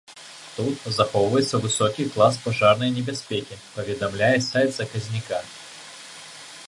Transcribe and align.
Тут 0.57 0.79
захоўваецца 0.99 1.59
высокі 1.65 2.07
клас 2.15 2.39
пажарнай 2.45 2.93
небяспекі, 2.97 3.59
паведамляе 3.77 4.35
сайт 4.49 4.69
заказніка. 4.79 5.39